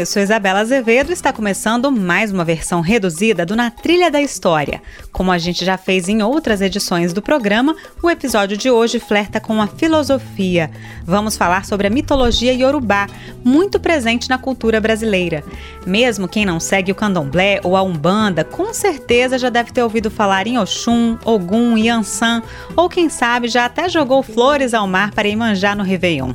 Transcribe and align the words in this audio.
Eu 0.00 0.06
sou 0.06 0.22
Isabela 0.22 0.60
Azevedo 0.60 1.10
e 1.10 1.12
está 1.12 1.30
começando 1.30 1.92
mais 1.92 2.32
uma 2.32 2.42
versão 2.42 2.80
reduzida 2.80 3.44
do 3.44 3.54
Na 3.54 3.70
Trilha 3.70 4.10
da 4.10 4.18
História. 4.18 4.80
Como 5.12 5.30
a 5.30 5.36
gente 5.36 5.62
já 5.62 5.76
fez 5.76 6.08
em 6.08 6.22
outras 6.22 6.62
edições 6.62 7.12
do 7.12 7.20
programa, 7.20 7.76
o 8.02 8.08
episódio 8.08 8.56
de 8.56 8.70
hoje 8.70 8.98
flerta 8.98 9.38
com 9.38 9.60
a 9.60 9.66
filosofia. 9.66 10.70
Vamos 11.04 11.36
falar 11.36 11.66
sobre 11.66 11.86
a 11.86 11.90
mitologia 11.90 12.54
iorubá, 12.54 13.08
muito 13.44 13.78
presente 13.78 14.30
na 14.30 14.38
cultura 14.38 14.80
brasileira. 14.80 15.44
Mesmo 15.86 16.26
quem 16.26 16.46
não 16.46 16.58
segue 16.58 16.92
o 16.92 16.94
candomblé 16.94 17.60
ou 17.62 17.76
a 17.76 17.82
umbanda, 17.82 18.42
com 18.42 18.72
certeza 18.72 19.38
já 19.38 19.50
deve 19.50 19.70
ter 19.70 19.82
ouvido 19.82 20.10
falar 20.10 20.46
em 20.46 20.56
Oxum, 20.56 21.18
Ogum, 21.26 21.76
Yansan, 21.76 22.42
ou 22.74 22.88
quem 22.88 23.10
sabe 23.10 23.48
já 23.48 23.66
até 23.66 23.86
jogou 23.86 24.22
flores 24.22 24.72
ao 24.72 24.88
mar 24.88 25.10
para 25.10 25.28
Imanjá 25.28 25.74
no 25.74 25.84
Réveillon. 25.84 26.32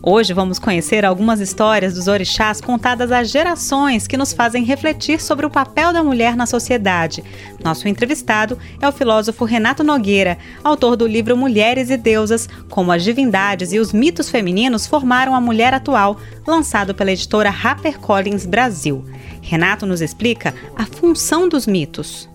Hoje 0.00 0.32
vamos 0.32 0.60
conhecer 0.60 1.04
algumas 1.04 1.40
histórias 1.40 1.94
dos 1.94 2.06
orixás 2.06 2.60
contadas 2.60 3.10
há 3.10 3.24
gerações 3.24 4.06
que 4.06 4.16
nos 4.16 4.32
fazem 4.32 4.62
refletir 4.62 5.20
sobre 5.20 5.44
o 5.44 5.50
papel 5.50 5.92
da 5.92 6.04
mulher 6.04 6.36
na 6.36 6.46
sociedade. 6.46 7.24
Nosso 7.62 7.88
entrevistado 7.88 8.56
é 8.80 8.86
o 8.86 8.92
filósofo 8.92 9.44
Renato 9.44 9.82
Nogueira, 9.82 10.38
autor 10.62 10.94
do 10.94 11.04
livro 11.04 11.36
Mulheres 11.36 11.90
e 11.90 11.96
Deusas: 11.96 12.46
Como 12.70 12.92
as 12.92 13.02
divindades 13.02 13.72
e 13.72 13.80
os 13.80 13.92
mitos 13.92 14.30
femininos 14.30 14.86
formaram 14.86 15.34
a 15.34 15.40
mulher 15.40 15.74
atual, 15.74 16.16
lançado 16.46 16.94
pela 16.94 17.10
editora 17.10 17.50
HarperCollins 17.50 18.46
Brasil. 18.46 19.04
Renato 19.42 19.84
nos 19.84 20.00
explica 20.00 20.54
a 20.76 20.86
função 20.86 21.48
dos 21.48 21.66
mitos. 21.66 22.30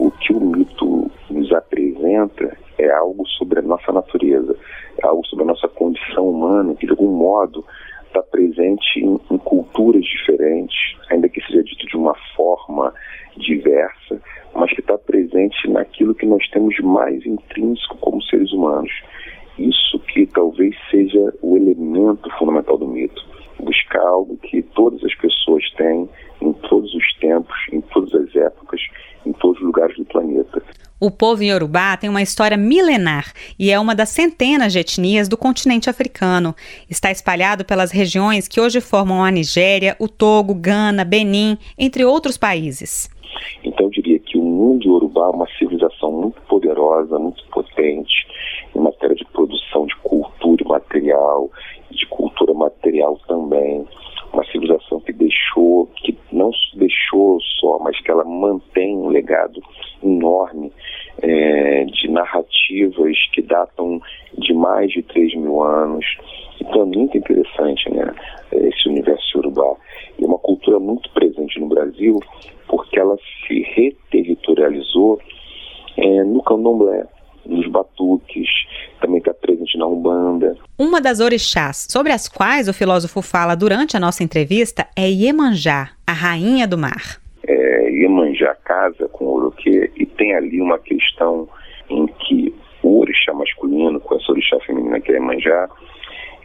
O 0.00 0.10
que 0.10 0.32
o 0.32 0.40
mito 0.40 1.10
nos 1.30 1.52
apresenta 1.52 2.56
é 2.76 2.90
algo 2.90 3.24
sobre 3.28 3.60
a 3.60 3.62
nossa 3.62 3.92
natureza 3.92 4.56
algo 5.02 5.26
sobre 5.26 5.44
a 5.44 5.48
nossa 5.48 5.68
condição 5.68 6.28
humana, 6.28 6.74
que 6.74 6.86
de 6.86 6.92
algum 6.92 7.10
modo 7.10 7.64
está 8.06 8.22
presente 8.22 9.00
em, 9.00 9.18
em, 9.30 9.38
culturas 9.38 10.04
diferentes, 10.04 10.96
ainda 11.10 11.28
que 11.28 11.40
seja 11.42 11.62
dito 11.64 11.86
de 11.86 11.96
uma 11.96 12.14
forma 12.36 12.94
diversa, 13.36 14.20
mas 14.54 14.72
que 14.72 14.80
está 14.80 14.96
presente 14.96 15.68
naquilo 15.68 16.14
que 16.14 16.26
nós 16.26 16.46
temos 16.50 16.78
mais 16.78 17.26
intrínseco 17.26 17.96
como 17.98 18.22
seres 18.22 18.52
humanos. 18.52 18.92
Isso 19.58 19.98
que 20.00 20.26
talvez 20.26 20.76
seja 20.90 21.34
o 21.42 21.56
elemento 21.56 22.30
fundamental 22.38 22.78
do 22.78 22.86
mito. 22.86 23.24
Buscar 23.60 24.00
algo 24.00 24.36
que 24.38 24.62
todas 24.62 25.02
as 25.04 25.14
pessoas 25.14 25.68
têm 25.76 26.08
em 26.40 26.52
todos 26.52 26.92
os 26.94 27.14
tempos, 27.18 27.56
em 27.72 27.80
todas 27.80 28.14
as 28.14 28.34
épocas, 28.36 28.80
em 29.24 29.32
todos 29.32 29.58
os 29.58 29.66
lugares 29.66 29.96
do 29.96 30.04
planeta. 30.04 30.62
O 31.04 31.10
povo 31.10 31.42
iorubá 31.42 31.98
tem 31.98 32.08
uma 32.08 32.22
história 32.22 32.56
milenar 32.56 33.30
e 33.58 33.70
é 33.70 33.78
uma 33.78 33.94
das 33.94 34.08
centenas 34.08 34.72
de 34.72 34.78
etnias 34.78 35.28
do 35.28 35.36
continente 35.36 35.90
africano. 35.90 36.54
Está 36.88 37.10
espalhado 37.10 37.62
pelas 37.62 37.90
regiões 37.90 38.48
que 38.48 38.58
hoje 38.58 38.80
formam 38.80 39.22
a 39.22 39.30
Nigéria, 39.30 39.94
o 40.00 40.08
Togo, 40.08 40.54
Gana, 40.54 41.04
Benin, 41.04 41.58
entre 41.78 42.06
outros 42.06 42.38
países. 42.38 43.10
Então 43.62 43.84
eu 43.84 43.90
diria 43.90 44.18
que 44.18 44.38
o 44.38 44.42
mundo 44.42 44.86
iorubá 44.86 45.26
é 45.26 45.36
uma 45.36 45.48
civilização 45.58 46.10
muito 46.10 46.40
poderosa, 46.48 47.18
muito 47.18 47.44
potente, 47.50 48.26
em 48.74 48.80
matéria 48.80 49.14
de 49.14 49.26
produção 49.26 49.84
de 49.84 49.94
cultura 49.96 50.64
material, 50.66 51.50
de 51.90 52.06
cultura 52.06 52.54
material 52.54 53.20
também 53.28 53.86
uma 54.34 54.44
civilização 54.46 55.00
que 55.00 55.12
deixou, 55.12 55.86
que 55.96 56.16
não 56.32 56.50
deixou 56.74 57.40
só, 57.60 57.78
mas 57.78 57.98
que 58.00 58.10
ela 58.10 58.24
mantém 58.24 58.96
um 58.96 59.08
legado 59.08 59.62
enorme 60.02 60.72
é, 61.24 61.84
de 61.84 62.10
narrativas 62.10 63.16
que 63.32 63.40
datam 63.40 64.00
de 64.38 64.52
mais 64.52 64.90
de 64.90 65.02
3 65.02 65.34
mil 65.36 65.62
anos. 65.62 66.04
Então 66.60 66.82
é 66.82 66.84
muito 66.84 67.16
interessante 67.16 67.90
né, 67.90 68.14
esse 68.52 68.88
universo 68.88 69.38
urbano. 69.38 69.76
E 70.18 70.24
é 70.24 70.26
uma 70.26 70.38
cultura 70.38 70.78
muito 70.78 71.10
presente 71.10 71.58
no 71.58 71.68
Brasil 71.68 72.20
porque 72.68 72.98
ela 72.98 73.16
se 73.46 73.60
reterritorializou 73.74 75.18
é, 75.96 76.24
no 76.24 76.42
candomblé, 76.42 77.06
nos 77.46 77.66
batuques, 77.68 78.48
também 79.00 79.18
está 79.18 79.32
presente 79.34 79.76
na 79.78 79.86
Umbanda. 79.86 80.56
Uma 80.78 81.00
das 81.00 81.20
orixás 81.20 81.86
sobre 81.90 82.12
as 82.12 82.28
quais 82.28 82.68
o 82.68 82.74
filósofo 82.74 83.22
fala 83.22 83.54
durante 83.54 83.96
a 83.96 84.00
nossa 84.00 84.24
entrevista 84.24 84.86
é 84.96 85.08
Iemanjá, 85.08 85.90
a 86.06 86.12
rainha 86.12 86.66
do 86.66 86.78
mar. 86.78 87.23
É, 87.84 87.90
Iemanjá 87.90 88.54
casa 88.64 89.08
com 89.08 89.26
o 89.26 89.34
Oroquê 89.34 89.90
e 89.96 90.06
tem 90.06 90.34
ali 90.34 90.60
uma 90.60 90.78
questão 90.78 91.46
em 91.90 92.06
que 92.06 92.54
o 92.82 93.00
orixá 93.00 93.34
masculino 93.34 94.00
com 94.00 94.16
essa 94.16 94.32
orixá 94.32 94.58
feminina 94.60 95.00
que 95.00 95.12
é 95.12 95.16
Iemanjá, 95.16 95.68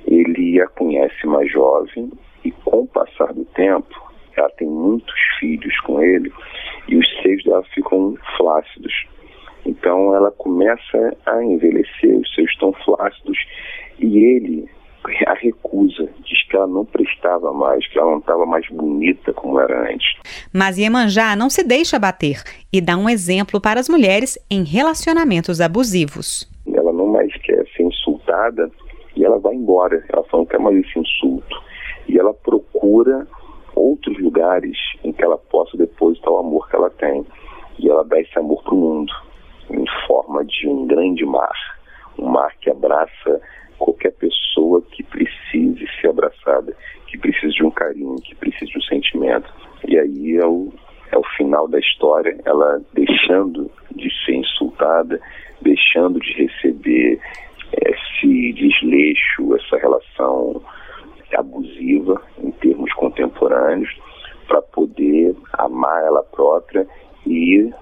ele 0.06 0.62
a 0.62 0.68
conhece 0.68 1.26
mais 1.26 1.50
jovem 1.50 2.12
e 2.44 2.52
com 2.52 2.82
o 2.82 2.88
passar 2.88 3.34
do 3.34 3.46
tempo 3.46 4.10
ela 4.36 4.50
tem 4.52 4.68
muitos 4.68 5.20
filhos 5.40 5.78
com 5.82 6.02
ele 6.02 6.32
e 6.88 6.98
os 6.98 7.22
seios 7.22 7.44
dela 7.46 7.64
ficam 7.74 8.18
flácidos 8.36 9.08
então 9.66 10.14
ela 10.16 10.32
começa 10.32 11.18
a 11.26 11.44
envelhecer, 11.44 12.18
os 12.18 12.34
seus 12.34 12.50
estão 12.52 12.74
flácidos 12.74 13.38
e 14.00 14.18
ele 14.18 14.70
a 15.26 15.34
recusa, 15.34 16.10
diz 16.26 16.44
que 16.48 16.56
ela 16.56 16.68
não 16.68 16.86
prestava 16.86 17.54
mais, 17.54 17.88
que 17.88 17.98
ela 17.98 18.12
não 18.12 18.20
estava 18.20 18.46
mais 18.46 18.68
bonita 18.68 19.34
como 19.34 19.60
era 19.60 19.92
antes. 19.92 20.09
Mas 20.54 20.78
Iemanjá 20.78 21.36
não 21.36 21.50
se 21.50 21.64
deixa 21.64 22.00
bater 22.00 22.42
e 22.72 22.82
dá 22.82 22.98
um 22.98 23.10
exemplo 23.10 23.60
para 23.60 23.80
as 23.80 23.90
mulheres 23.90 24.38
em 24.50 24.64
relacionamentos 24.64 25.62
abusivos. 25.62 26.50
Ela 26.72 26.94
não 26.94 27.08
mais 27.08 27.34
quer 27.42 27.66
ser 27.76 27.84
insultada 27.84 28.70
e 29.16 29.26
ela 29.26 29.40
vai 29.40 29.56
embora. 29.56 30.04
Ela 30.10 30.24
fala, 30.26 30.44
não 30.44 30.46
quer 30.46 30.60
mais 30.60 30.78
esse 30.78 31.00
insulto. 31.00 31.62
E 32.08 32.18
ela 32.18 32.34
procura 32.34 33.28
outros 33.76 34.18
lugares 34.20 34.78
em 35.04 35.12
que 35.12 35.24
ela 35.24 35.38
possa 35.38 35.78
depositar 35.78 36.32
o 36.32 36.38
amor 36.38 36.70
que 36.70 36.76
ela 36.76 36.90
tem. 36.90 37.26
E 37.78 37.90
ela 37.90 38.04
dá 38.04 38.20
esse 38.20 38.38
amor 38.38 38.62
para 38.64 38.74
o 38.74 38.78
mundo 38.78 39.14
em 39.70 39.86
forma 40.08 40.44
de 40.46 40.68
um 40.68 40.88
grande 40.88 41.26
mar, 41.26 41.56
um 42.18 42.28
mar 42.28 42.54
que 42.60 42.70
abraça 42.70 43.42
qualquer 43.78 44.12
pessoa 44.14 44.82
que 44.92 45.04
precise 45.04 45.86
ser 46.02 46.10
abraçada, 46.10 46.76
que 47.08 47.18
precise 47.18 47.54
de 47.54 47.64
um 47.64 47.72
carinho, 47.72 48.16
que 48.16 48.36
precise 48.36 48.72
de 48.72 48.78
um 48.78 48.82
sentimento. 48.82 49.52
E 49.90 49.98
aí 49.98 50.38
é 50.38 50.46
o, 50.46 50.72
é 51.12 51.18
o 51.18 51.24
final 51.36 51.68
da 51.68 51.80
história, 51.80 52.40
ela 52.46 52.80
deixando 52.94 53.72
de 53.96 54.08
ser 54.24 54.36
insultada, 54.36 55.20
deixando 55.64 56.20
de 56.20 56.32
receber 56.34 57.20
esse 57.74 58.54
desleixo, 58.54 59.56
essa 59.56 59.78
relação 59.78 60.62
abusiva 61.36 62.22
em 62.38 62.52
termos 62.52 62.94
contemporâneos, 62.94 63.90
para 64.48 64.62
poder 64.62 65.36
amar 65.54 66.04
ela 66.04 66.22
própria 66.22 66.88
e 67.26 67.74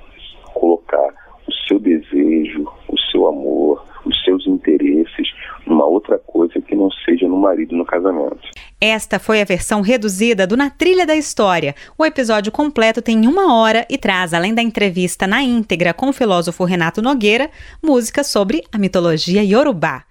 colocar 0.53 1.13
o 1.45 1.53
seu 1.67 1.77
desejo, 1.77 2.71
o 2.87 2.97
seu 3.11 3.27
amor, 3.27 3.85
os 4.05 4.23
seus 4.23 4.47
interesses 4.47 5.27
numa 5.65 5.85
outra 5.85 6.17
coisa 6.19 6.61
que 6.61 6.73
não 6.73 6.89
seja 6.89 7.27
no 7.27 7.35
marido 7.35 7.75
no 7.75 7.85
casamento. 7.85 8.47
Esta 8.79 9.17
foi 9.17 9.41
a 9.41 9.45
versão 9.45 9.81
reduzida 9.81 10.45
do 10.45 10.55
Na 10.55 10.69
Trilha 10.69 11.05
da 11.05 11.15
História. 11.15 11.75
O 11.97 12.05
episódio 12.05 12.51
completo 12.51 13.01
tem 13.01 13.25
uma 13.25 13.55
hora 13.55 13.85
e 13.89 13.97
traz, 13.97 14.33
além 14.33 14.53
da 14.53 14.61
entrevista 14.61 15.25
na 15.25 15.41
íntegra 15.41 15.93
com 15.93 16.09
o 16.09 16.13
filósofo 16.13 16.63
Renato 16.63 17.01
Nogueira, 17.01 17.49
músicas 17.83 18.27
sobre 18.27 18.63
a 18.71 18.77
mitologia 18.77 19.43
iorubá. 19.43 20.03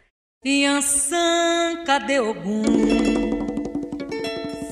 Cadê 1.87 2.19
Ogum? 2.19 2.65